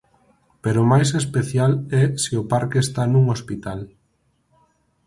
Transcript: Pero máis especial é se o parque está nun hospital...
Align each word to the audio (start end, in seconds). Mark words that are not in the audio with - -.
Pero 0.63 0.89
máis 0.91 1.09
especial 1.21 1.71
é 2.01 2.03
se 2.23 2.31
o 2.41 2.43
parque 2.51 2.77
está 2.85 3.03
nun 3.07 3.25
hospital... 3.33 3.79